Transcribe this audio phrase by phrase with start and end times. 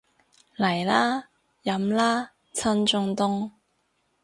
[0.57, 1.25] 嚟啦，
[1.63, 3.51] 飲啦，趁仲凍